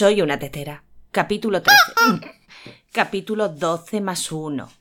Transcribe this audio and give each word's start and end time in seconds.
Soy 0.00 0.22
una 0.22 0.38
tetera. 0.38 0.82
Capítulo 1.10 1.60
13. 1.60 2.32
Capítulo 2.90 3.50
12 3.50 4.00
más 4.00 4.32
1. 4.32 4.79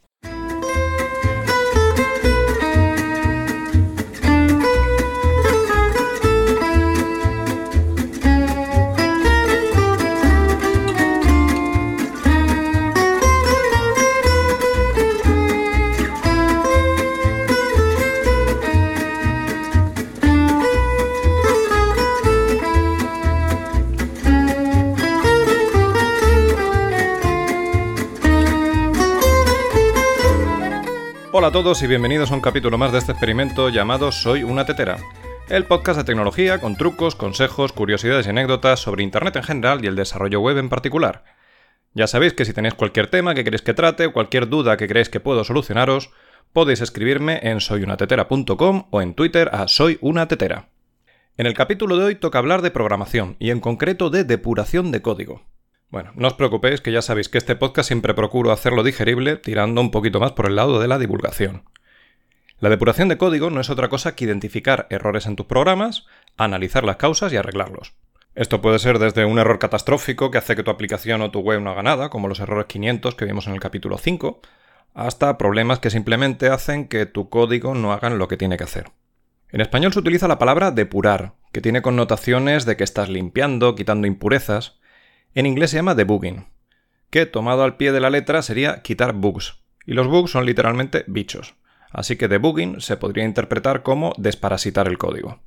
A 31.49 31.51
todos 31.51 31.81
y 31.81 31.87
bienvenidos 31.87 32.29
a 32.29 32.35
un 32.35 32.41
capítulo 32.41 32.77
más 32.77 32.91
de 32.91 32.99
este 32.99 33.11
experimento 33.11 33.69
llamado 33.69 34.11
Soy 34.11 34.43
una 34.43 34.67
tetera, 34.67 34.97
el 35.49 35.65
podcast 35.65 35.97
de 35.97 36.03
tecnología 36.03 36.59
con 36.59 36.77
trucos, 36.77 37.15
consejos, 37.15 37.73
curiosidades 37.73 38.27
y 38.27 38.29
anécdotas 38.29 38.81
sobre 38.81 39.01
Internet 39.01 39.35
en 39.35 39.41
general 39.41 39.83
y 39.83 39.87
el 39.87 39.95
desarrollo 39.95 40.41
web 40.41 40.59
en 40.59 40.69
particular. 40.69 41.23
Ya 41.95 42.05
sabéis 42.05 42.33
que 42.33 42.45
si 42.45 42.53
tenéis 42.53 42.75
cualquier 42.75 43.07
tema 43.07 43.33
que 43.33 43.43
queréis 43.43 43.63
que 43.63 43.73
trate 43.73 44.05
o 44.05 44.13
cualquier 44.13 44.47
duda 44.47 44.77
que 44.77 44.87
creéis 44.87 45.09
que 45.09 45.19
puedo 45.19 45.43
solucionaros, 45.43 46.11
podéis 46.53 46.81
escribirme 46.81 47.39
en 47.41 47.61
soyunatetera.com 47.61 48.85
o 48.91 49.01
en 49.01 49.15
Twitter 49.15 49.49
a 49.51 49.67
soyunatetera. 49.67 50.69
En 51.35 51.47
el 51.47 51.55
capítulo 51.55 51.97
de 51.97 52.03
hoy 52.05 52.15
toca 52.15 52.37
hablar 52.37 52.61
de 52.61 52.69
programación 52.69 53.37
y 53.39 53.49
en 53.49 53.59
concreto 53.59 54.11
de 54.11 54.23
depuración 54.23 54.91
de 54.91 55.01
código. 55.01 55.41
Bueno, 55.89 56.11
no 56.13 56.27
os 56.27 56.35
preocupéis 56.35 56.81
que 56.81 56.91
ya 56.91 57.01
sabéis 57.01 57.29
que 57.29 57.39
este 57.39 57.55
podcast 57.55 57.87
siempre 57.87 58.13
procuro 58.13 58.51
hacerlo 58.51 58.83
digerible 58.83 59.37
tirando 59.37 59.81
un 59.81 59.89
poquito 59.89 60.19
más 60.19 60.33
por 60.33 60.45
el 60.45 60.55
lado 60.55 60.79
de 60.79 60.87
la 60.87 60.99
divulgación. 60.99 61.63
La 62.59 62.69
depuración 62.69 63.07
de 63.07 63.17
código 63.17 63.49
no 63.49 63.59
es 63.59 63.71
otra 63.71 63.89
cosa 63.89 64.15
que 64.15 64.25
identificar 64.25 64.85
errores 64.91 65.25
en 65.25 65.35
tus 65.35 65.47
programas, 65.47 66.05
analizar 66.37 66.83
las 66.83 66.97
causas 66.97 67.33
y 67.33 67.37
arreglarlos. 67.37 67.93
Esto 68.35 68.61
puede 68.61 68.77
ser 68.77 68.99
desde 68.99 69.25
un 69.25 69.39
error 69.39 69.57
catastrófico 69.57 70.29
que 70.29 70.37
hace 70.37 70.55
que 70.55 70.63
tu 70.63 70.69
aplicación 70.69 71.23
o 71.23 71.31
tu 71.31 71.39
web 71.39 71.59
no 71.61 71.71
haga 71.71 71.81
nada, 71.81 72.09
como 72.09 72.27
los 72.27 72.39
errores 72.39 72.67
500 72.67 73.15
que 73.15 73.25
vimos 73.25 73.47
en 73.47 73.53
el 73.53 73.59
capítulo 73.59 73.97
5, 73.97 74.41
hasta 74.93 75.37
problemas 75.39 75.79
que 75.79 75.89
simplemente 75.89 76.49
hacen 76.49 76.87
que 76.87 77.07
tu 77.07 77.29
código 77.29 77.73
no 77.73 77.93
haga 77.93 78.11
lo 78.11 78.27
que 78.27 78.37
tiene 78.37 78.57
que 78.57 78.63
hacer. 78.65 78.91
En 79.51 79.61
español 79.61 79.91
se 79.91 79.99
utiliza 79.99 80.27
la 80.27 80.37
palabra 80.37 80.69
depurar, 80.69 81.33
que 81.51 81.61
tiene 81.61 81.81
connotaciones 81.81 82.65
de 82.65 82.77
que 82.77 82.83
estás 82.83 83.09
limpiando, 83.09 83.73
quitando 83.73 84.05
impurezas, 84.05 84.78
en 85.35 85.45
inglés 85.45 85.71
se 85.71 85.77
llama 85.77 85.95
debugging, 85.95 86.47
que 87.09 87.25
tomado 87.25 87.63
al 87.63 87.77
pie 87.77 87.91
de 87.91 87.99
la 87.99 88.09
letra 88.09 88.41
sería 88.41 88.81
quitar 88.81 89.13
bugs. 89.13 89.59
Y 89.85 89.93
los 89.93 90.07
bugs 90.07 90.31
son 90.31 90.45
literalmente 90.45 91.03
bichos. 91.07 91.55
Así 91.91 92.15
que 92.15 92.27
debugging 92.27 92.81
se 92.81 92.97
podría 92.97 93.25
interpretar 93.25 93.81
como 93.81 94.13
desparasitar 94.17 94.87
el 94.87 94.97
código. 94.97 95.39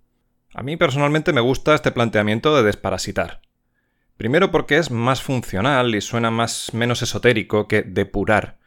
A 0.55 0.63
mí 0.63 0.77
personalmente 0.77 1.33
me 1.33 1.41
gusta 1.41 1.75
este 1.75 1.93
planteamiento 1.93 2.55
de 2.57 2.63
desparasitar. 2.63 3.41
Primero 4.17 4.51
porque 4.51 4.77
es 4.77 4.91
más 4.91 5.23
funcional 5.23 5.95
y 5.95 6.01
suena 6.01 6.31
más 6.31 6.75
menos 6.75 7.03
esotérico 7.03 7.69
que 7.69 7.83
depurar, 7.83 8.59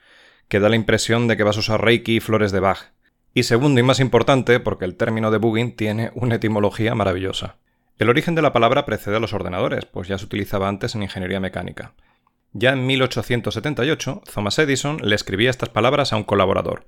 que 0.47 0.59
da 0.59 0.69
la 0.69 0.75
impresión 0.75 1.27
de 1.27 1.37
que 1.37 1.43
vas 1.43 1.57
a 1.57 1.59
usar 1.59 1.83
Reiki 1.83 2.17
y 2.17 2.19
flores 2.19 2.51
de 2.51 2.59
Bach. 2.59 2.91
Y 3.33 3.43
segundo 3.43 3.79
y 3.79 3.83
más 3.83 3.99
importante 3.99 4.59
porque 4.59 4.85
el 4.85 4.95
término 4.95 5.29
debugging 5.29 5.75
tiene 5.75 6.11
una 6.15 6.35
etimología 6.35 6.95
maravillosa. 6.95 7.57
El 7.97 8.09
origen 8.09 8.35
de 8.35 8.41
la 8.41 8.51
palabra 8.51 8.85
precede 8.85 9.15
a 9.15 9.19
los 9.19 9.33
ordenadores, 9.33 9.85
pues 9.85 10.07
ya 10.07 10.17
se 10.17 10.25
utilizaba 10.25 10.67
antes 10.67 10.95
en 10.95 11.03
ingeniería 11.03 11.39
mecánica. 11.39 11.93
Ya 12.51 12.73
en 12.73 12.85
1878, 12.85 14.21
Thomas 14.33 14.59
Edison 14.59 14.97
le 15.01 15.15
escribía 15.15 15.49
estas 15.49 15.69
palabras 15.69 16.11
a 16.11 16.17
un 16.17 16.23
colaborador. 16.23 16.87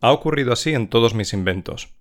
Ha 0.00 0.12
ocurrido 0.12 0.52
así 0.52 0.74
en 0.74 0.88
todos 0.88 1.14
mis 1.14 1.32
inventos. 1.32 1.94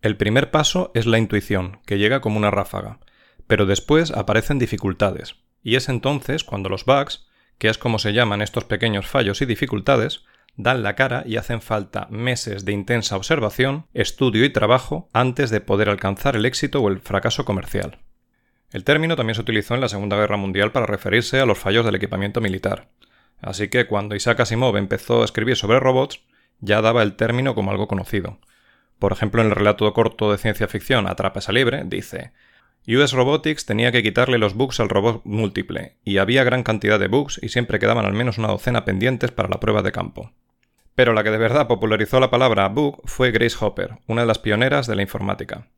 El 0.00 0.16
primer 0.16 0.50
paso 0.50 0.92
es 0.94 1.06
la 1.06 1.18
intuición, 1.18 1.80
que 1.84 1.98
llega 1.98 2.20
como 2.20 2.36
una 2.36 2.50
ráfaga, 2.50 3.00
pero 3.46 3.66
después 3.66 4.12
aparecen 4.12 4.58
dificultades, 4.58 5.36
y 5.62 5.76
es 5.76 5.88
entonces 5.88 6.44
cuando 6.44 6.68
los 6.68 6.84
bugs, 6.84 7.26
que 7.58 7.68
es 7.68 7.78
como 7.78 7.98
se 7.98 8.12
llaman 8.12 8.42
estos 8.42 8.64
pequeños 8.64 9.06
fallos 9.06 9.42
y 9.42 9.46
dificultades, 9.46 10.24
dan 10.56 10.82
la 10.82 10.94
cara 10.94 11.22
y 11.26 11.36
hacen 11.36 11.60
falta 11.60 12.06
meses 12.10 12.64
de 12.64 12.72
intensa 12.72 13.16
observación, 13.16 13.86
estudio 13.94 14.44
y 14.44 14.50
trabajo 14.50 15.08
antes 15.12 15.50
de 15.50 15.60
poder 15.60 15.88
alcanzar 15.88 16.36
el 16.36 16.46
éxito 16.46 16.80
o 16.80 16.88
el 16.88 17.00
fracaso 17.00 17.44
comercial. 17.44 17.98
El 18.70 18.84
término 18.84 19.16
también 19.16 19.34
se 19.34 19.42
utilizó 19.42 19.74
en 19.74 19.80
la 19.80 19.88
Segunda 19.88 20.16
Guerra 20.16 20.36
Mundial 20.36 20.72
para 20.72 20.86
referirse 20.86 21.40
a 21.40 21.46
los 21.46 21.58
fallos 21.58 21.84
del 21.84 21.94
equipamiento 21.94 22.40
militar. 22.40 22.88
Así 23.40 23.68
que 23.68 23.86
cuando 23.86 24.14
Isaac 24.14 24.40
Asimov 24.40 24.76
empezó 24.76 25.22
a 25.22 25.24
escribir 25.24 25.56
sobre 25.56 25.80
robots, 25.80 26.22
ya 26.60 26.80
daba 26.80 27.02
el 27.02 27.16
término 27.16 27.54
como 27.54 27.70
algo 27.70 27.88
conocido. 27.88 28.38
Por 28.98 29.12
ejemplo, 29.12 29.42
en 29.42 29.48
el 29.48 29.54
relato 29.54 29.92
corto 29.92 30.30
de 30.30 30.38
ciencia 30.38 30.68
ficción 30.68 31.08
Atrapa 31.08 31.40
esa 31.40 31.52
libre, 31.52 31.82
dice 31.84 32.32
US 32.88 33.12
Robotics 33.12 33.64
tenía 33.64 33.92
que 33.92 34.02
quitarle 34.02 34.38
los 34.38 34.54
bugs 34.54 34.80
al 34.80 34.88
robot 34.88 35.22
múltiple, 35.24 35.96
y 36.04 36.18
había 36.18 36.42
gran 36.42 36.64
cantidad 36.64 36.98
de 36.98 37.06
bugs 37.06 37.38
y 37.40 37.48
siempre 37.48 37.78
quedaban 37.78 38.04
al 38.04 38.12
menos 38.12 38.38
una 38.38 38.48
docena 38.48 38.84
pendientes 38.84 39.30
para 39.30 39.48
la 39.48 39.60
prueba 39.60 39.82
de 39.82 39.92
campo. 39.92 40.32
Pero 40.94 41.12
la 41.14 41.24
que 41.24 41.30
de 41.30 41.38
verdad 41.38 41.68
popularizó 41.68 42.20
la 42.20 42.30
palabra 42.30 42.68
bug 42.68 43.00
fue 43.04 43.30
Grace 43.30 43.56
Hopper, 43.60 43.98
una 44.06 44.22
de 44.22 44.26
las 44.26 44.38
pioneras 44.38 44.86
de 44.86 44.96
la 44.96 45.02
informática. 45.02 45.68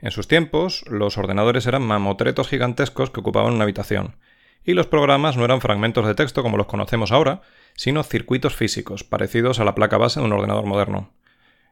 En 0.00 0.10
sus 0.10 0.26
tiempos, 0.26 0.84
los 0.88 1.18
ordenadores 1.18 1.66
eran 1.66 1.82
mamotretos 1.82 2.48
gigantescos 2.48 3.10
que 3.10 3.20
ocupaban 3.20 3.52
una 3.54 3.64
habitación, 3.64 4.16
y 4.64 4.74
los 4.74 4.86
programas 4.86 5.36
no 5.36 5.44
eran 5.44 5.60
fragmentos 5.60 6.06
de 6.06 6.14
texto 6.14 6.42
como 6.42 6.56
los 6.56 6.66
conocemos 6.66 7.12
ahora, 7.12 7.42
sino 7.74 8.02
circuitos 8.02 8.54
físicos, 8.54 9.04
parecidos 9.04 9.60
a 9.60 9.64
la 9.64 9.74
placa 9.74 9.98
base 9.98 10.20
de 10.20 10.26
un 10.26 10.32
ordenador 10.32 10.66
moderno. 10.66 11.12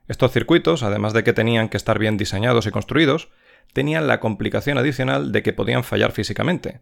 Estos 0.07 0.33
circuitos, 0.33 0.83
además 0.83 1.13
de 1.13 1.25
que 1.25 1.33
tenían 1.33 1.69
que 1.69 1.77
estar 1.77 1.99
bien 1.99 2.17
diseñados 2.17 2.67
y 2.67 2.71
construidos, 2.71 3.29
tenían 3.73 4.07
la 4.07 4.21
complicación 4.21 4.79
adicional 4.79 5.33
de 5.33 5.43
que 5.43 5.53
podían 5.53 5.85
fallar 5.85 6.13
físicamente. 6.13 6.81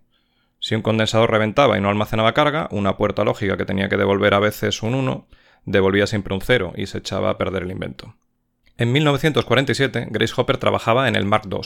Si 0.60 0.74
un 0.74 0.82
condensador 0.82 1.30
reventaba 1.30 1.76
y 1.76 1.80
no 1.80 1.88
almacenaba 1.88 2.34
carga, 2.34 2.68
una 2.70 2.96
puerta 2.96 3.24
lógica 3.24 3.56
que 3.56 3.64
tenía 3.64 3.88
que 3.88 3.96
devolver 3.96 4.34
a 4.34 4.38
veces 4.38 4.82
un 4.82 4.94
1, 4.94 5.26
devolvía 5.66 6.06
siempre 6.06 6.34
un 6.34 6.40
cero 6.40 6.72
y 6.76 6.86
se 6.86 6.98
echaba 6.98 7.30
a 7.30 7.38
perder 7.38 7.64
el 7.64 7.72
invento. 7.72 8.14
En 8.78 8.92
1947, 8.92 10.08
Grace 10.10 10.34
Hopper 10.36 10.58
trabajaba 10.58 11.08
en 11.08 11.16
el 11.16 11.24
Mark 11.24 11.48
II, 11.50 11.60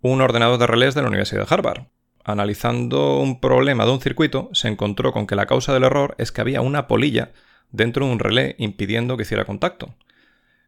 un 0.00 0.20
ordenador 0.20 0.58
de 0.58 0.66
relés 0.66 0.94
de 0.94 1.02
la 1.02 1.08
Universidad 1.08 1.46
de 1.46 1.54
Harvard. 1.54 1.86
Analizando 2.24 3.18
un 3.18 3.40
problema 3.40 3.84
de 3.84 3.92
un 3.92 4.00
circuito, 4.00 4.48
se 4.52 4.68
encontró 4.68 5.12
con 5.12 5.26
que 5.26 5.36
la 5.36 5.46
causa 5.46 5.74
del 5.74 5.84
error 5.84 6.14
es 6.18 6.32
que 6.32 6.40
había 6.40 6.62
una 6.62 6.86
polilla 6.86 7.32
dentro 7.70 8.06
de 8.06 8.12
un 8.12 8.18
relé 8.18 8.54
impidiendo 8.58 9.16
que 9.16 9.24
hiciera 9.24 9.44
contacto. 9.44 9.94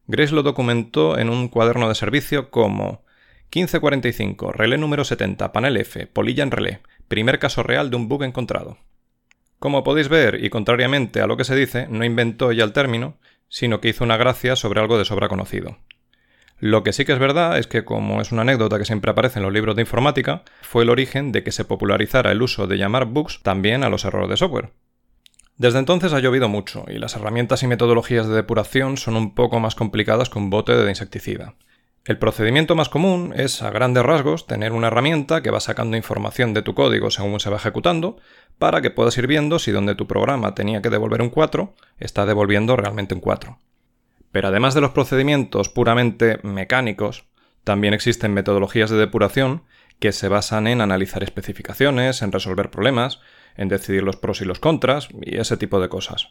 Grace 0.06 0.34
lo 0.34 0.42
documentó 0.42 1.18
en 1.18 1.30
un 1.30 1.48
cuaderno 1.48 1.88
de 1.88 1.94
servicio 1.94 2.50
como 2.50 3.04
1545, 3.54 4.52
relé 4.52 4.76
número 4.76 5.04
70, 5.04 5.52
panel 5.52 5.76
F, 5.76 6.06
polilla 6.06 6.42
en 6.42 6.50
relé, 6.50 6.80
primer 7.08 7.38
caso 7.38 7.62
real 7.62 7.90
de 7.90 7.96
un 7.96 8.08
bug 8.08 8.24
encontrado. 8.24 8.78
Como 9.58 9.84
podéis 9.84 10.08
ver, 10.08 10.44
y 10.44 10.50
contrariamente 10.50 11.20
a 11.20 11.26
lo 11.26 11.36
que 11.36 11.44
se 11.44 11.56
dice, 11.56 11.86
no 11.88 12.04
inventó 12.04 12.50
ella 12.50 12.64
el 12.64 12.72
término, 12.72 13.18
sino 13.48 13.80
que 13.80 13.88
hizo 13.88 14.04
una 14.04 14.16
gracia 14.16 14.56
sobre 14.56 14.80
algo 14.80 14.98
de 14.98 15.04
sobra 15.04 15.28
conocido. 15.28 15.78
Lo 16.58 16.82
que 16.82 16.92
sí 16.92 17.04
que 17.04 17.12
es 17.12 17.18
verdad 17.18 17.58
es 17.58 17.66
que, 17.66 17.84
como 17.84 18.20
es 18.20 18.32
una 18.32 18.42
anécdota 18.42 18.78
que 18.78 18.86
siempre 18.86 19.10
aparece 19.10 19.38
en 19.38 19.42
los 19.44 19.52
libros 19.52 19.76
de 19.76 19.82
informática, 19.82 20.42
fue 20.62 20.84
el 20.84 20.90
origen 20.90 21.32
de 21.32 21.42
que 21.42 21.52
se 21.52 21.64
popularizara 21.64 22.32
el 22.32 22.40
uso 22.40 22.66
de 22.66 22.78
llamar 22.78 23.06
bugs 23.06 23.42
también 23.42 23.84
a 23.84 23.90
los 23.90 24.04
errores 24.04 24.30
de 24.30 24.36
software. 24.38 24.72
Desde 25.58 25.78
entonces 25.78 26.12
ha 26.12 26.20
llovido 26.20 26.48
mucho, 26.48 26.84
y 26.88 26.98
las 26.98 27.14
herramientas 27.16 27.62
y 27.62 27.66
metodologías 27.66 28.28
de 28.28 28.34
depuración 28.34 28.96
son 28.96 29.16
un 29.16 29.34
poco 29.34 29.60
más 29.60 29.74
complicadas 29.74 30.28
que 30.28 30.38
un 30.38 30.50
bote 30.50 30.74
de 30.74 30.88
insecticida. 30.90 31.54
El 32.06 32.18
procedimiento 32.18 32.76
más 32.76 32.88
común 32.88 33.34
es, 33.36 33.62
a 33.62 33.70
grandes 33.70 34.04
rasgos, 34.04 34.46
tener 34.46 34.70
una 34.70 34.86
herramienta 34.86 35.42
que 35.42 35.50
va 35.50 35.58
sacando 35.58 35.96
información 35.96 36.54
de 36.54 36.62
tu 36.62 36.72
código 36.72 37.10
según 37.10 37.40
se 37.40 37.50
va 37.50 37.56
ejecutando, 37.56 38.16
para 38.58 38.80
que 38.80 38.92
puedas 38.92 39.18
ir 39.18 39.26
viendo 39.26 39.58
si 39.58 39.72
donde 39.72 39.96
tu 39.96 40.06
programa 40.06 40.54
tenía 40.54 40.80
que 40.80 40.88
devolver 40.88 41.20
un 41.20 41.30
4, 41.30 41.74
está 41.98 42.24
devolviendo 42.24 42.76
realmente 42.76 43.16
un 43.16 43.20
4. 43.20 43.58
Pero 44.30 44.46
además 44.46 44.74
de 44.74 44.82
los 44.82 44.92
procedimientos 44.92 45.68
puramente 45.68 46.38
mecánicos, 46.44 47.24
también 47.64 47.92
existen 47.92 48.32
metodologías 48.32 48.88
de 48.90 48.98
depuración 48.98 49.64
que 49.98 50.12
se 50.12 50.28
basan 50.28 50.68
en 50.68 50.82
analizar 50.82 51.24
especificaciones, 51.24 52.22
en 52.22 52.30
resolver 52.30 52.70
problemas, 52.70 53.18
en 53.56 53.66
decidir 53.66 54.04
los 54.04 54.14
pros 54.14 54.40
y 54.42 54.44
los 54.44 54.60
contras 54.60 55.08
y 55.22 55.38
ese 55.38 55.56
tipo 55.56 55.80
de 55.80 55.88
cosas. 55.88 56.28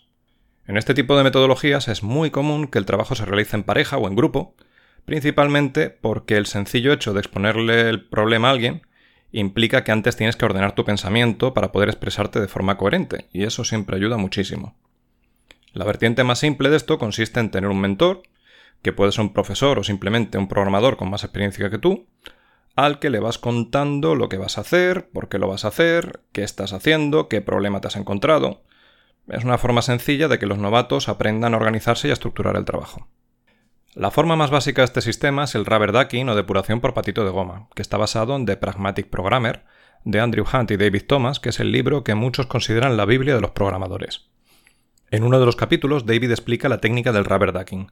En 0.68 0.78
este 0.78 0.94
tipo 0.94 1.18
de 1.18 1.26
metodologías 1.26 1.90
es 1.90 2.02
muy 2.02 2.32
común 2.32 2.68
que 2.68 2.80
el 2.80 2.86
trabajo 2.86 3.14
se 3.14 3.26
realice 3.26 3.58
en 3.58 3.64
pareja 3.64 3.98
o 3.98 4.08
en 4.08 4.16
grupo, 4.16 4.56
principalmente 5.06 5.90
porque 5.90 6.36
el 6.36 6.46
sencillo 6.46 6.92
hecho 6.92 7.14
de 7.14 7.20
exponerle 7.20 7.90
el 7.90 8.04
problema 8.04 8.50
a 8.50 8.52
alguien 8.52 8.82
implica 9.32 9.84
que 9.84 9.92
antes 9.92 10.16
tienes 10.16 10.36
que 10.36 10.46
ordenar 10.46 10.76
tu 10.76 10.86
pensamiento 10.86 11.54
para 11.54 11.72
poder 11.72 11.90
expresarte 11.90 12.40
de 12.40 12.48
forma 12.48 12.78
coherente, 12.78 13.28
y 13.32 13.44
eso 13.44 13.64
siempre 13.64 13.96
ayuda 13.96 14.18
muchísimo. 14.18 14.76
La 15.74 15.84
vertiente 15.84 16.24
más 16.24 16.40
simple 16.40 16.70
de 16.70 16.78
esto 16.78 16.98
consiste 16.98 17.40
en 17.40 17.52
tener 17.52 17.70
un 17.70 17.82
mentor, 17.82 18.24
que 18.82 18.94
puede 18.94 19.12
ser 19.12 19.22
un 19.22 19.34
profesor 19.34 19.80
o 19.80 19.84
simplemente 19.84 20.38
un 20.38 20.48
programador 20.48 20.96
con 20.96 21.10
más 21.10 21.24
experiencia 21.24 21.70
que 21.70 21.80
tú, 21.80 22.08
al 22.76 23.00
que 23.00 23.10
le 23.10 23.20
vas 23.20 23.38
contando 23.38 24.16
lo 24.16 24.30
que 24.30 24.38
vas 24.38 24.58
a 24.58 24.62
hacer, 24.62 25.10
por 25.10 25.28
qué 25.28 25.38
lo 25.38 25.48
vas 25.48 25.66
a 25.66 25.70
hacer, 25.70 26.22
qué 26.32 26.44
estás 26.44 26.74
haciendo, 26.74 27.28
qué 27.28 27.42
problema 27.42 27.82
te 27.82 27.88
has 27.88 27.96
encontrado. 27.96 28.64
Es 29.28 29.44
una 29.44 29.58
forma 29.58 29.82
sencilla 29.82 30.28
de 30.28 30.40
que 30.40 30.46
los 30.46 30.60
novatos 30.60 31.10
aprendan 31.10 31.54
a 31.54 31.58
organizarse 31.58 32.08
y 32.08 32.12
a 32.12 32.14
estructurar 32.14 32.56
el 32.56 32.66
trabajo. 32.66 33.08
La 33.96 34.12
forma 34.12 34.36
más 34.36 34.52
básica 34.52 34.82
de 34.82 34.88
este 34.88 35.00
sistema 35.00 35.46
es 35.46 35.56
el 35.56 35.66
rubber 35.66 35.94
ducking 35.94 36.28
o 36.28 36.36
depuración 36.36 36.82
por 36.82 36.94
patito 36.94 37.24
de 37.24 37.32
goma, 37.32 37.70
que 37.76 37.82
está 37.82 37.96
basado 37.96 38.36
en 38.36 38.46
The 38.46 38.58
Pragmatic 38.58 39.08
Programmer, 39.08 39.64
de 40.04 40.20
Andrew 40.20 40.44
Hunt 40.52 40.70
y 40.72 40.76
David 40.76 41.04
Thomas, 41.08 41.40
que 41.40 41.48
es 41.48 41.62
el 41.62 41.72
libro 41.72 42.04
que 42.04 42.14
muchos 42.14 42.46
consideran 42.48 42.98
la 42.98 43.06
Biblia 43.06 43.36
de 43.36 43.40
los 43.40 43.52
programadores. 43.52 44.26
En 45.12 45.24
uno 45.24 45.40
de 45.40 45.46
los 45.46 45.56
capítulos, 45.56 46.06
David 46.06 46.32
explica 46.32 46.68
la 46.68 46.82
técnica 46.82 47.14
del 47.14 47.24
rubber 47.24 47.54
ducking. 47.54 47.90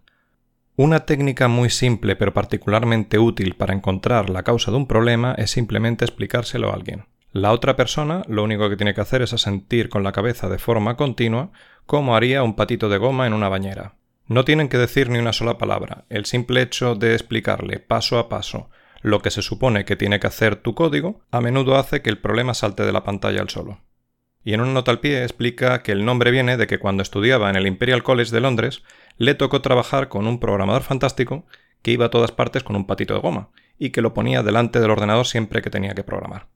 Una 0.76 1.06
técnica 1.06 1.48
muy 1.48 1.70
simple 1.70 2.18
pero 2.18 2.34
particularmente 2.34 3.18
útil 3.18 3.56
para 3.56 3.74
encontrar 3.74 4.30
la 4.30 4.44
causa 4.44 4.72
de 4.72 4.78
un 4.78 4.88
problema 4.88 5.36
es 5.38 5.52
simplemente 5.52 6.04
explicárselo 6.04 6.70
a 6.70 6.74
alguien. 6.74 7.06
La 7.32 7.54
otra 7.54 7.78
persona 7.78 8.24
lo 8.28 8.44
único 8.44 8.70
que 8.70 8.76
tiene 8.76 8.94
que 8.94 9.00
hacer 9.00 9.22
es 9.22 9.32
asentir 9.32 9.88
con 9.88 10.04
la 10.04 10.12
cabeza 10.12 10.50
de 10.50 10.60
forma 10.60 10.98
continua 10.98 11.52
como 11.86 12.14
haría 12.14 12.44
un 12.44 12.58
patito 12.58 12.90
de 12.90 12.98
goma 12.98 13.26
en 13.26 13.32
una 13.32 13.48
bañera. 13.48 13.96
No 14.28 14.46
tienen 14.46 14.70
que 14.70 14.78
decir 14.78 15.10
ni 15.10 15.20
una 15.20 15.34
sola 15.34 15.58
palabra. 15.58 16.06
El 16.10 16.26
simple 16.26 16.62
hecho 16.62 16.96
de 16.96 17.14
explicarle 17.14 17.80
paso 17.80 18.18
a 18.18 18.30
paso 18.30 18.70
lo 19.02 19.22
que 19.22 19.32
se 19.32 19.42
supone 19.42 19.84
que 19.84 19.98
tiene 19.98 20.20
que 20.20 20.28
hacer 20.28 20.56
tu 20.56 20.76
código 20.76 21.22
a 21.30 21.42
menudo 21.42 21.76
hace 21.76 22.02
que 22.02 22.10
el 22.10 22.20
problema 22.20 22.54
salte 22.54 22.84
de 22.84 22.94
la 22.94 23.04
pantalla 23.04 23.42
al 23.42 23.50
solo. 23.50 23.82
Y 24.46 24.54
en 24.54 24.62
una 24.62 24.72
nota 24.72 24.92
al 24.92 25.02
pie 25.02 25.24
explica 25.24 25.84
que 25.84 25.92
el 25.92 26.06
nombre 26.06 26.32
viene 26.32 26.56
de 26.56 26.68
que 26.68 26.80
cuando 26.80 27.04
estudiaba 27.04 27.50
en 27.50 27.58
el 27.58 27.68
Imperial 27.68 28.02
College 28.02 28.32
de 28.32 28.40
Londres 28.40 28.82
le 29.18 29.36
tocó 29.36 29.62
trabajar 29.62 30.08
con 30.08 30.26
un 30.26 30.40
programador 30.40 30.84
fantástico 30.84 31.46
que 31.82 31.92
iba 31.92 32.06
a 32.06 32.10
todas 32.10 32.32
partes 32.32 32.64
con 32.64 32.78
un 32.78 32.88
patito 32.88 33.14
de 33.14 33.20
goma 33.20 33.50
y 33.78 33.90
que 33.90 34.02
lo 34.02 34.14
ponía 34.14 34.42
delante 34.42 34.80
del 34.80 34.92
ordenador 34.92 35.28
siempre 35.28 35.62
que 35.62 35.70
tenía 35.70 35.96
que 35.96 36.04
programar. 36.04 36.48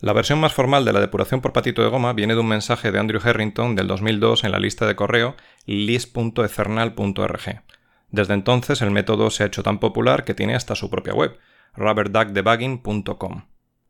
La 0.00 0.14
versión 0.14 0.40
más 0.40 0.54
formal 0.54 0.86
de 0.86 0.94
la 0.94 1.00
depuración 1.00 1.42
por 1.42 1.52
patito 1.52 1.82
de 1.82 1.90
goma 1.90 2.14
viene 2.14 2.34
de 2.34 2.40
un 2.40 2.48
mensaje 2.48 2.90
de 2.90 2.98
Andrew 2.98 3.20
Harrington 3.22 3.76
del 3.76 3.86
2002 3.86 4.44
en 4.44 4.52
la 4.52 4.58
lista 4.58 4.86
de 4.86 4.96
correo 4.96 5.36
list.ethernal.org. 5.66 7.62
Desde 8.10 8.34
entonces 8.34 8.80
el 8.80 8.90
método 8.90 9.28
se 9.28 9.42
ha 9.42 9.46
hecho 9.46 9.62
tan 9.62 9.78
popular 9.78 10.24
que 10.24 10.32
tiene 10.32 10.54
hasta 10.54 10.74
su 10.74 10.88
propia 10.88 11.12
web, 11.12 11.38
rubberduckdebugging.com. 11.76 13.44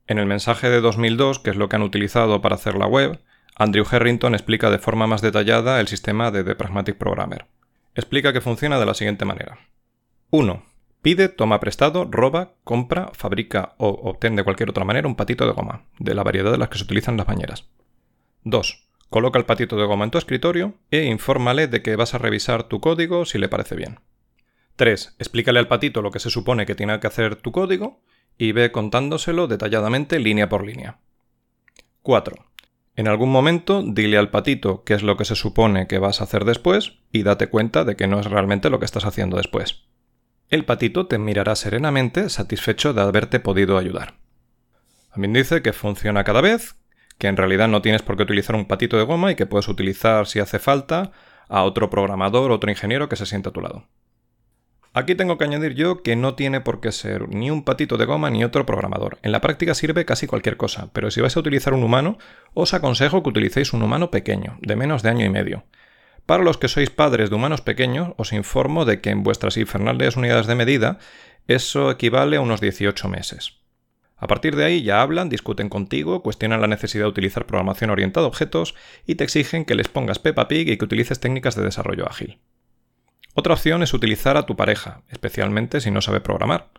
En 0.09 0.19
el 0.19 0.27
mensaje 0.27 0.69
de 0.69 0.81
2002, 0.81 1.39
que 1.39 1.51
es 1.51 1.57
lo 1.57 1.69
que 1.69 1.77
han 1.77 1.83
utilizado 1.83 2.41
para 2.43 2.57
hacer 2.57 2.75
la 2.75 2.89
web, 2.89 3.21
Andrew 3.55 3.87
Harrington 3.89 4.35
explica 4.35 4.69
de 4.69 4.79
forma 4.79 5.07
más 5.07 5.23
detallada 5.23 5.79
el 5.81 5.87
sistema 5.87 6.33
de 6.33 6.43
The 6.43 6.57
Pragmatic 6.57 6.97
Programmer. 6.97 7.47
Explica 7.95 8.33
que 8.33 8.41
funciona 8.41 8.81
de 8.81 8.87
la 8.87 8.95
siguiente 8.95 9.25
manera. 9.25 9.59
1. 10.31 10.70
Pide, 11.03 11.31
toma 11.31 11.61
prestado, 11.61 12.07
roba, 12.11 12.53
compra, 12.63 13.11
fabrica 13.15 13.75
o 13.79 13.89
obtiene 13.89 14.37
de 14.37 14.45
cualquier 14.45 14.69
otra 14.69 14.85
manera 14.85 15.09
un 15.09 15.17
patito 15.17 15.47
de 15.47 15.53
goma, 15.53 15.87
de 15.99 16.15
la 16.15 16.23
variedad 16.23 16.53
de 16.53 16.59
las 16.59 16.69
que 16.69 16.79
se 16.79 16.85
utilizan 16.85 17.15
en 17.15 17.19
las 17.19 17.27
bañeras. 17.27 17.71
2. 18.45 18.87
Coloca 19.09 19.39
el 19.39 19.47
patito 19.47 19.77
de 19.77 19.87
goma 19.87 20.05
en 20.05 20.11
tu 20.11 20.19
escritorio 20.19 20.75
e 20.91 21.05
infórmale 21.05 21.69
de 21.69 21.83
que 21.83 21.97
vas 21.97 22.15
a 22.15 22.19
revisar 22.19 22.65
tu 22.65 22.81
código 22.81 23.25
si 23.25 23.39
le 23.39 23.49
parece 23.49 23.77
bien. 23.77 24.01
3. 24.77 25.17
Explícale 25.19 25.59
al 25.59 25.69
patito 25.69 26.03
lo 26.03 26.11
que 26.11 26.21
se 26.21 26.31
supone 26.31 26.67
que 26.67 26.75
tiene 26.75 27.01
que 27.01 27.07
hacer 27.07 27.37
tu 27.37 27.51
código 27.51 28.03
y 28.37 28.53
ve 28.53 28.71
contándoselo 28.71 29.47
detalladamente 29.47 30.19
línea 30.19 30.49
por 30.49 30.65
línea. 30.65 31.01
4. 32.03 32.37
En 32.97 33.09
algún 33.09 33.31
momento 33.31 33.83
dile 33.83 34.19
al 34.19 34.31
patito 34.31 34.85
qué 34.85 34.95
es 34.95 35.03
lo 35.03 35.17
que 35.17 35.25
se 35.25 35.35
supone 35.35 35.87
que 35.87 35.99
vas 35.99 36.21
a 36.21 36.25
hacer 36.25 36.45
después 36.45 36.99
y 37.11 37.23
date 37.23 37.49
cuenta 37.49 37.85
de 37.85 37.97
que 37.97 38.07
no 38.07 38.21
es 38.21 38.27
realmente 38.27 38.69
lo 38.69 38.79
que 38.79 38.85
estás 38.85 39.07
haciendo 39.07 39.39
después. 39.39 39.85
El 40.51 40.65
patito 40.65 41.07
te 41.07 41.17
mirará 41.17 41.55
serenamente 41.55 42.29
satisfecho 42.29 42.93
de 42.93 43.01
haberte 43.01 43.39
podido 43.39 43.79
ayudar. 43.79 44.15
También 45.13 45.33
dice 45.33 45.63
que 45.63 45.73
funciona 45.73 46.25
cada 46.25 46.41
vez, 46.41 46.75
que 47.19 47.29
en 47.29 47.37
realidad 47.37 47.69
no 47.69 47.83
tienes 47.83 48.03
por 48.03 48.17
qué 48.17 48.25
utilizar 48.25 48.57
un 48.57 48.67
patito 48.67 48.97
de 48.97 49.05
goma 49.05 49.31
y 49.31 49.37
que 49.37 49.47
puedes 49.47 49.69
utilizar 49.69 50.27
si 50.27 50.41
hace 50.41 50.59
falta 50.59 51.13
a 51.49 51.63
otro 51.63 51.89
programador, 51.89 52.51
otro 52.51 52.69
ingeniero 52.69 53.09
que 53.09 53.15
se 53.15 53.27
siente 53.27 53.49
a 53.49 53.53
tu 53.53 53.61
lado. 53.61 53.87
Aquí 54.93 55.15
tengo 55.15 55.39
que 55.39 55.45
añadir 55.45 55.75
yo 55.75 56.03
que 56.03 56.17
no 56.17 56.35
tiene 56.35 56.61
por 56.61 56.81
qué 56.81 56.91
ser 56.91 57.29
ni 57.29 57.49
un 57.49 57.63
patito 57.63 57.97
de 57.97 58.07
goma 58.07 58.29
ni 58.29 58.43
otro 58.43 58.67
programador. 58.67 59.19
En 59.23 59.31
la 59.31 59.41
práctica 59.41 59.75
sirve 59.75 60.05
casi 60.05 60.27
cualquier 60.27 60.57
cosa, 60.57 60.91
pero 60.93 61.13
si 61.13 61.21
vais 61.21 61.37
a 61.37 61.41
utilizar 61.41 61.75
un 61.75 61.85
humano, 61.85 62.19
os 62.55 62.75
aconsejo 62.75 63.23
que 63.23 63.29
utilicéis 63.29 63.73
un 63.73 63.83
humano 63.83 64.11
pequeño, 64.11 64.59
de 64.63 64.75
menos 64.75 65.05
de 65.05 65.11
año 65.11 65.25
y 65.25 65.31
medio. 65.31 65.63
Para 66.31 66.45
los 66.45 66.59
que 66.59 66.69
sois 66.69 66.91
padres 66.91 67.29
de 67.29 67.35
humanos 67.35 67.61
pequeños, 67.61 68.15
os 68.17 68.33
informo 68.33 68.85
de 68.85 69.01
que 69.01 69.11
en 69.11 69.25
vuestras 69.25 69.57
infernales 69.57 70.15
unidades 70.15 70.47
de 70.47 70.55
medida 70.55 71.01
eso 71.49 71.91
equivale 71.91 72.37
a 72.37 72.41
unos 72.41 72.61
18 72.61 73.09
meses. 73.09 73.59
A 74.17 74.29
partir 74.29 74.55
de 74.55 74.65
ahí 74.65 74.85
ya 74.85 75.03
hablan, 75.03 75.29
discuten 75.29 75.69
contigo, 75.69 76.23
cuestionan 76.23 76.61
la 76.61 76.69
necesidad 76.69 77.07
de 77.07 77.11
utilizar 77.11 77.47
programación 77.47 77.91
orientada 77.91 78.27
a 78.27 78.29
objetos 78.29 78.77
y 79.09 79.17
te 79.17 79.25
exigen 79.25 79.65
que 79.65 79.75
les 79.75 79.89
pongas 79.89 80.21
Peppa 80.21 80.47
Pig 80.47 80.69
y 80.69 80.77
que 80.77 80.85
utilices 80.85 81.19
técnicas 81.19 81.57
de 81.57 81.65
desarrollo 81.65 82.09
ágil. 82.09 82.39
Otra 83.35 83.55
opción 83.55 83.83
es 83.83 83.93
utilizar 83.93 84.37
a 84.37 84.47
tu 84.47 84.55
pareja, 84.55 85.03
especialmente 85.09 85.81
si 85.81 85.91
no 85.91 86.01
sabe 86.01 86.21
programar. 86.21 86.71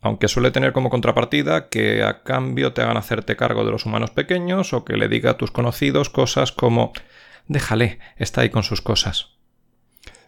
Aunque 0.00 0.26
suele 0.26 0.50
tener 0.50 0.72
como 0.72 0.90
contrapartida 0.90 1.68
que 1.68 2.02
a 2.02 2.24
cambio 2.24 2.72
te 2.72 2.82
hagan 2.82 2.96
hacerte 2.96 3.36
cargo 3.36 3.64
de 3.64 3.70
los 3.70 3.86
humanos 3.86 4.10
pequeños 4.10 4.72
o 4.72 4.84
que 4.84 4.96
le 4.96 5.06
diga 5.06 5.30
a 5.30 5.36
tus 5.36 5.52
conocidos 5.52 6.10
cosas 6.10 6.50
como 6.50 6.92
déjale, 7.48 7.98
está 8.16 8.42
ahí 8.42 8.50
con 8.50 8.62
sus 8.62 8.80
cosas. 8.82 9.32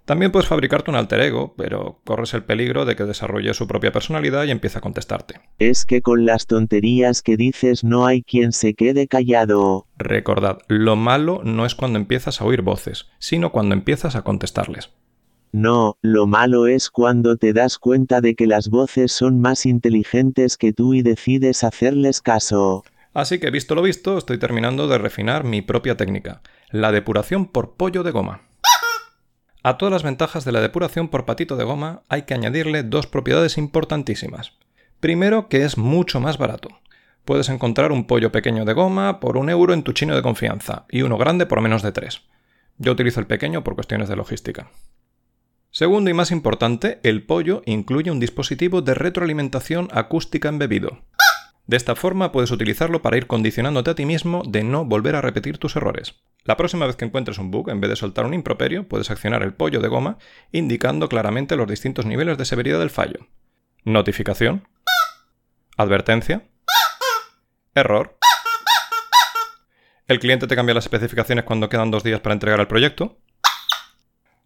También 0.04 0.32
puedes 0.32 0.48
fabricarte 0.48 0.90
un 0.90 0.96
alter 0.96 1.20
ego, 1.20 1.54
pero 1.56 2.02
corres 2.04 2.34
el 2.34 2.44
peligro 2.44 2.84
de 2.84 2.94
que 2.94 3.04
desarrolle 3.04 3.54
su 3.54 3.66
propia 3.66 3.90
personalidad 3.90 4.44
y 4.44 4.50
empiece 4.50 4.76
a 4.76 4.82
contestarte. 4.82 5.40
Es 5.58 5.86
que 5.86 6.02
con 6.02 6.26
las 6.26 6.46
tonterías 6.46 7.22
que 7.22 7.38
dices 7.38 7.84
no 7.84 8.04
hay 8.04 8.22
quien 8.22 8.52
se 8.52 8.74
quede 8.74 9.08
callado. 9.08 9.86
Recordad, 9.96 10.58
lo 10.68 10.96
malo 10.96 11.40
no 11.42 11.64
es 11.64 11.74
cuando 11.74 11.98
empiezas 11.98 12.42
a 12.42 12.44
oír 12.44 12.60
voces, 12.60 13.06
sino 13.18 13.50
cuando 13.50 13.74
empiezas 13.74 14.14
a 14.14 14.22
contestarles. 14.22 14.90
No, 15.52 15.96
lo 16.02 16.26
malo 16.26 16.66
es 16.66 16.90
cuando 16.90 17.36
te 17.36 17.52
das 17.54 17.78
cuenta 17.78 18.20
de 18.20 18.34
que 18.34 18.46
las 18.46 18.68
voces 18.68 19.12
son 19.12 19.40
más 19.40 19.64
inteligentes 19.64 20.58
que 20.58 20.72
tú 20.72 20.92
y 20.92 21.02
decides 21.02 21.64
hacerles 21.64 22.20
caso. 22.20 22.84
Así 23.14 23.38
que 23.38 23.50
visto 23.50 23.76
lo 23.76 23.82
visto, 23.82 24.18
estoy 24.18 24.38
terminando 24.38 24.88
de 24.88 24.98
refinar 24.98 25.44
mi 25.44 25.62
propia 25.62 25.96
técnica, 25.96 26.42
la 26.70 26.90
depuración 26.90 27.46
por 27.46 27.76
pollo 27.76 28.02
de 28.02 28.10
goma. 28.10 28.42
A 29.62 29.78
todas 29.78 29.92
las 29.92 30.02
ventajas 30.02 30.44
de 30.44 30.50
la 30.50 30.60
depuración 30.60 31.08
por 31.08 31.24
patito 31.24 31.56
de 31.56 31.64
goma 31.64 32.02
hay 32.08 32.22
que 32.22 32.34
añadirle 32.34 32.82
dos 32.82 33.06
propiedades 33.06 33.56
importantísimas. 33.56 34.52
Primero, 34.98 35.48
que 35.48 35.64
es 35.64 35.78
mucho 35.78 36.18
más 36.20 36.38
barato. 36.38 36.68
Puedes 37.24 37.48
encontrar 37.48 37.92
un 37.92 38.06
pollo 38.06 38.32
pequeño 38.32 38.64
de 38.64 38.72
goma 38.72 39.20
por 39.20 39.36
un 39.36 39.48
euro 39.48 39.72
en 39.72 39.84
tu 39.84 39.92
chino 39.92 40.16
de 40.16 40.22
confianza 40.22 40.84
y 40.90 41.02
uno 41.02 41.16
grande 41.16 41.46
por 41.46 41.60
menos 41.60 41.82
de 41.82 41.92
tres. 41.92 42.22
Yo 42.78 42.92
utilizo 42.92 43.20
el 43.20 43.26
pequeño 43.26 43.62
por 43.62 43.76
cuestiones 43.76 44.08
de 44.08 44.16
logística. 44.16 44.70
Segundo 45.70 46.10
y 46.10 46.14
más 46.14 46.32
importante, 46.32 46.98
el 47.04 47.24
pollo 47.24 47.62
incluye 47.64 48.10
un 48.10 48.20
dispositivo 48.20 48.82
de 48.82 48.94
retroalimentación 48.94 49.88
acústica 49.92 50.48
embebido. 50.48 50.98
De 51.66 51.78
esta 51.78 51.96
forma 51.96 52.30
puedes 52.30 52.50
utilizarlo 52.50 53.00
para 53.00 53.16
ir 53.16 53.26
condicionándote 53.26 53.90
a 53.90 53.94
ti 53.94 54.04
mismo 54.04 54.42
de 54.46 54.62
no 54.62 54.84
volver 54.84 55.16
a 55.16 55.22
repetir 55.22 55.56
tus 55.56 55.76
errores. 55.76 56.14
La 56.44 56.58
próxima 56.58 56.86
vez 56.86 56.96
que 56.96 57.06
encuentres 57.06 57.38
un 57.38 57.50
bug, 57.50 57.70
en 57.70 57.80
vez 57.80 57.88
de 57.88 57.96
soltar 57.96 58.26
un 58.26 58.34
improperio, 58.34 58.86
puedes 58.86 59.10
accionar 59.10 59.42
el 59.42 59.54
pollo 59.54 59.80
de 59.80 59.88
goma 59.88 60.18
indicando 60.52 61.08
claramente 61.08 61.56
los 61.56 61.66
distintos 61.66 62.04
niveles 62.04 62.36
de 62.36 62.44
severidad 62.44 62.78
del 62.78 62.90
fallo. 62.90 63.26
Notificación. 63.84 64.68
Advertencia. 65.78 66.46
Error. 67.74 68.18
El 70.06 70.20
cliente 70.20 70.46
te 70.46 70.56
cambia 70.56 70.74
las 70.74 70.84
especificaciones 70.84 71.44
cuando 71.44 71.70
quedan 71.70 71.90
dos 71.90 72.04
días 72.04 72.20
para 72.20 72.34
entregar 72.34 72.60
el 72.60 72.66
proyecto. 72.66 73.16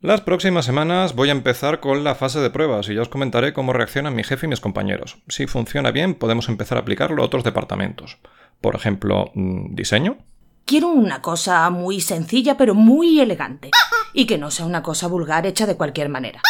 Las 0.00 0.20
próximas 0.20 0.64
semanas 0.64 1.16
voy 1.16 1.28
a 1.28 1.32
empezar 1.32 1.80
con 1.80 2.04
la 2.04 2.14
fase 2.14 2.38
de 2.38 2.50
pruebas 2.50 2.88
y 2.88 2.94
ya 2.94 3.02
os 3.02 3.08
comentaré 3.08 3.52
cómo 3.52 3.72
reaccionan 3.72 4.14
mi 4.14 4.22
jefe 4.22 4.46
y 4.46 4.48
mis 4.48 4.60
compañeros. 4.60 5.16
Si 5.26 5.48
funciona 5.48 5.90
bien, 5.90 6.14
podemos 6.14 6.48
empezar 6.48 6.78
a 6.78 6.82
aplicarlo 6.82 7.20
a 7.20 7.26
otros 7.26 7.42
departamentos. 7.42 8.18
Por 8.60 8.76
ejemplo, 8.76 9.32
mm, 9.34 9.74
diseño. 9.74 10.18
Quiero 10.64 10.86
una 10.90 11.20
cosa 11.20 11.68
muy 11.70 12.00
sencilla 12.00 12.56
pero 12.56 12.76
muy 12.76 13.18
elegante. 13.18 13.72
Y 14.12 14.26
que 14.26 14.38
no 14.38 14.52
sea 14.52 14.66
una 14.66 14.84
cosa 14.84 15.08
vulgar 15.08 15.46
hecha 15.46 15.66
de 15.66 15.76
cualquier 15.76 16.10
manera. 16.10 16.42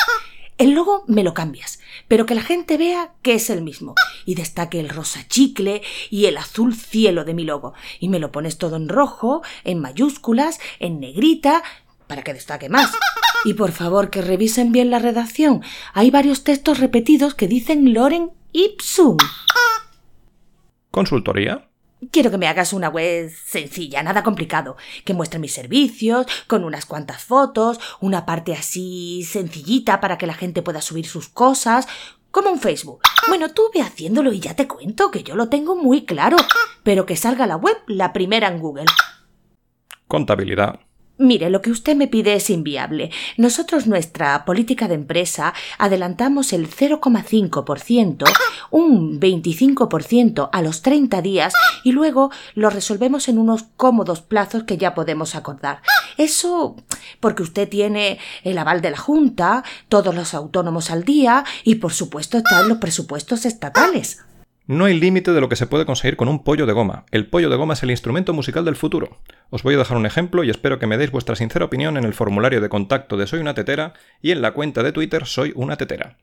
El 0.58 0.72
logo 0.72 1.04
me 1.06 1.24
lo 1.24 1.32
cambias, 1.32 1.80
pero 2.06 2.26
que 2.26 2.34
la 2.34 2.42
gente 2.42 2.76
vea 2.76 3.12
que 3.22 3.32
es 3.32 3.48
el 3.48 3.62
mismo 3.62 3.94
y 4.26 4.34
destaque 4.34 4.78
el 4.78 4.90
rosa 4.90 5.26
chicle 5.26 5.80
y 6.10 6.26
el 6.26 6.36
azul 6.36 6.74
cielo 6.74 7.24
de 7.24 7.32
mi 7.32 7.44
logo. 7.44 7.72
Y 7.98 8.10
me 8.10 8.18
lo 8.18 8.30
pones 8.30 8.58
todo 8.58 8.76
en 8.76 8.90
rojo, 8.90 9.40
en 9.64 9.80
mayúsculas, 9.80 10.60
en 10.80 11.00
negrita, 11.00 11.62
para 12.06 12.22
que 12.22 12.34
destaque 12.34 12.68
más. 12.68 12.90
Y 13.45 13.54
por 13.54 13.73
favor 13.73 14.11
que 14.11 14.23
revisen 14.23 14.73
bien 14.73 14.90
la 14.90 14.99
redacción. 14.99 15.62
Hay 15.95 16.11
varios 16.11 16.45
textos 16.45 16.80
repetidos 16.80 17.35
que 17.35 17.49
dicen 17.49 17.95
Loren 17.95 18.30
Ipsum. 18.52 19.16
¿Consultoría? 20.90 21.68
Quiero 22.12 22.30
que 22.30 22.38
me 22.38 22.47
hagas 22.47 22.73
una 22.73 22.88
web 22.88 23.30
sencilla, 23.45 24.02
nada 24.04 24.23
complicado, 24.23 24.76
que 25.04 25.14
muestre 25.14 25.40
mis 25.40 25.52
servicios, 25.52 26.26
con 26.47 26.62
unas 26.62 26.87
cuantas 26.87 27.25
fotos, 27.25 27.80
una 28.00 28.25
parte 28.25 28.52
así 28.54 29.25
sencillita 29.25 30.00
para 30.00 30.16
que 30.16 30.26
la 30.26 30.35
gente 30.35 30.62
pueda 30.62 30.80
subir 30.80 31.07
sus 31.07 31.28
cosas, 31.28 31.88
como 32.30 32.50
un 32.50 32.61
Facebook. 32.61 33.00
Bueno, 33.26 33.52
tú 33.52 33.62
ve 33.75 33.80
haciéndolo 33.80 34.33
y 34.33 34.38
ya 34.38 34.54
te 34.54 34.68
cuento 34.68 35.11
que 35.11 35.25
yo 35.25 35.35
lo 35.35 35.49
tengo 35.49 35.75
muy 35.75 36.04
claro, 36.04 36.37
pero 36.85 37.04
que 37.04 37.16
salga 37.16 37.47
la 37.47 37.57
web 37.57 37.76
la 37.88 38.12
primera 38.12 38.47
en 38.47 38.61
Google. 38.61 38.87
Contabilidad. 40.07 40.80
Mire, 41.18 41.50
lo 41.50 41.60
que 41.62 41.72
usted 41.72 41.96
me 41.96 42.06
pide 42.06 42.34
es 42.34 42.48
inviable. 42.48 43.10
Nosotros 43.37 43.88
nuestra 43.88 44.44
política 44.44 44.87
de 44.87 44.94
empresa 44.94 45.52
adelantamos 45.76 46.52
el 46.52 46.70
0,5%, 46.70 48.25
un 48.70 49.20
25% 49.20 50.48
a 50.52 50.62
los 50.62 50.82
30 50.82 51.20
días 51.20 51.52
y 51.82 51.90
luego 51.90 52.30
lo 52.54 52.70
resolvemos 52.70 53.26
en 53.26 53.38
unos 53.38 53.64
cómodos 53.76 54.20
plazos 54.20 54.62
que 54.62 54.78
ya 54.78 54.94
podemos 54.94 55.34
acordar. 55.34 55.82
Eso 56.18 56.76
porque 57.18 57.42
usted 57.42 57.68
tiene 57.68 58.20
el 58.44 58.56
aval 58.56 58.80
de 58.80 58.92
la 58.92 58.98
Junta, 58.98 59.64
todos 59.88 60.14
los 60.14 60.34
autónomos 60.34 60.92
al 60.92 61.02
día 61.02 61.44
y 61.64 61.76
por 61.76 61.92
supuesto 61.92 62.38
están 62.38 62.68
los 62.68 62.78
presupuestos 62.78 63.44
estatales. 63.44 64.20
No 64.68 64.84
hay 64.84 65.00
límite 65.00 65.32
de 65.32 65.40
lo 65.40 65.48
que 65.48 65.56
se 65.56 65.66
puede 65.66 65.87
conseguir 65.87 66.18
con 66.18 66.28
un 66.28 66.44
pollo 66.44 66.66
de 66.66 66.75
goma. 66.75 67.06
El 67.10 67.26
pollo 67.26 67.48
de 67.48 67.56
goma 67.56 67.72
es 67.72 67.82
el 67.82 67.90
instrumento 67.90 68.34
musical 68.34 68.66
del 68.66 68.76
futuro. 68.76 69.16
Os 69.48 69.62
voy 69.62 69.75
a 69.75 69.78
dejar 69.78 69.96
un 69.96 70.04
ejemplo 70.04 70.44
y 70.44 70.50
espero 70.50 70.78
que 70.78 70.87
me 70.87 70.98
deis 70.98 71.10
vuestra 71.10 71.37
sincera 71.37 71.64
opinión 71.64 71.96
en 71.96 72.04
el 72.04 72.12
formulario 72.12 72.60
de 72.60 72.68
contacto 72.68 73.16
de 73.16 73.26
Soy 73.26 73.40
una 73.40 73.54
tetera 73.54 73.94
y 74.20 74.30
en 74.30 74.42
la 74.42 74.52
cuenta 74.52 74.82
de 74.82 74.92
Twitter 74.92 75.25
Soy 75.25 75.54
una 75.56 75.78
tetera. 75.78 76.18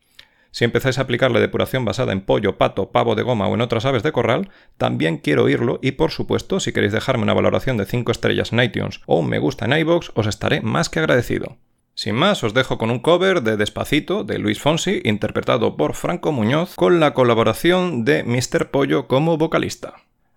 Si 0.51 0.63
empezáis 0.63 0.99
a 0.99 1.01
aplicar 1.01 1.31
la 1.31 1.39
depuración 1.39 1.85
basada 1.85 2.13
en 2.13 2.21
pollo, 2.21 2.55
pato, 2.59 2.91
pavo 2.91 3.15
de 3.15 3.23
goma 3.23 3.47
o 3.47 3.55
en 3.55 3.61
otras 3.61 3.83
aves 3.85 4.03
de 4.03 4.11
corral, 4.11 4.51
también 4.77 5.17
quiero 5.17 5.45
oírlo 5.45 5.79
y 5.81 5.93
por 5.93 6.11
supuesto, 6.11 6.59
si 6.59 6.71
queréis 6.71 6.93
dejarme 6.93 7.23
una 7.23 7.33
valoración 7.33 7.77
de 7.77 7.85
5 7.87 8.11
estrellas 8.11 8.53
en 8.53 8.61
iTunes 8.61 9.01
o 9.07 9.21
un 9.21 9.27
me 9.27 9.39
gusta 9.39 9.65
en 9.65 9.75
iVoox, 9.75 10.11
os 10.13 10.27
estaré 10.27 10.61
más 10.61 10.89
que 10.89 10.99
agradecido. 10.99 11.57
Sin 11.95 12.15
más, 12.15 12.43
os 12.43 12.53
dejo 12.53 12.77
con 12.77 12.91
un 12.91 12.99
cover 12.99 13.41
de 13.41 13.55
Despacito 13.55 14.25
de 14.25 14.37
Luis 14.37 14.59
Fonsi, 14.59 15.01
interpretado 15.05 15.77
por 15.77 15.93
Franco 15.93 16.33
Muñoz, 16.33 16.75
con 16.75 16.99
la 16.99 17.13
colaboración 17.13 18.03
de 18.03 18.23
Mr. 18.23 18.69
Pollo 18.69 19.07
como 19.07 19.37
vocalista. 19.37 19.93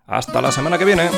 Hasta 0.07 0.41
la 0.41 0.53
semana 0.53 0.77
que 0.77 0.85
viene. 0.85 1.09